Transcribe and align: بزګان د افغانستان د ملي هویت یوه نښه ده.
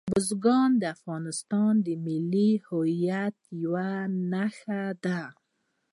بزګان 0.13 0.69
د 0.81 0.83
افغانستان 0.95 1.73
د 1.85 1.87
ملي 2.05 2.51
هویت 2.67 3.37
یوه 3.63 3.89
نښه 4.31 4.83
ده. 5.03 5.21